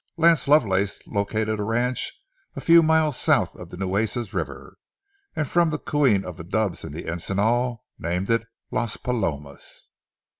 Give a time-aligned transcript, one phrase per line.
[0.17, 2.11] Lance Lovelace located a ranch
[2.55, 4.79] a few miles south of the Nueces River,
[5.35, 9.91] and, from the cooing of the doves in the encinal, named it Las Palomas.